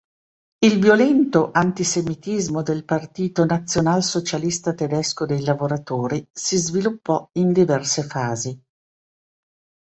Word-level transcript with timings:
Il 0.61 0.79
violento 0.79 1.51
antisemitismo 1.51 2.63
del 2.63 2.85
Partito 2.85 3.45
Nazionalsocialista 3.45 4.73
Tedesco 4.73 5.27
dei 5.27 5.43
Lavoratori 5.43 6.27
si 6.31 6.57
sviluppò 6.57 7.29
in 7.33 7.53
diverse 7.53 8.01
fasi. 8.01 8.63